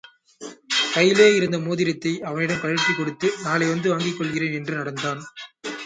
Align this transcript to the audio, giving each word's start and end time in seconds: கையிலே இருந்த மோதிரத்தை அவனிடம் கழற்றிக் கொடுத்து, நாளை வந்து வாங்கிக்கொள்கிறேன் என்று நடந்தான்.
கையிலே 0.93 1.35
இருந்த 1.35 1.59
மோதிரத்தை 1.59 2.21
அவனிடம் 2.21 2.59
கழற்றிக் 2.59 2.97
கொடுத்து, 2.97 3.33
நாளை 3.43 3.67
வந்து 3.67 3.97
வாங்கிக்கொள்கிறேன் 3.97 4.53
என்று 4.53 4.75
நடந்தான். 4.75 5.21